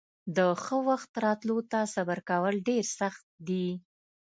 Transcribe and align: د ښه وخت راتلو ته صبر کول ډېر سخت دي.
د 0.35 0.37
ښه 0.63 0.77
وخت 0.89 1.11
راتلو 1.25 1.57
ته 1.71 1.79
صبر 1.95 2.19
کول 2.29 2.55
ډېر 2.67 2.85
سخت 2.99 3.23
دي. 3.47 3.67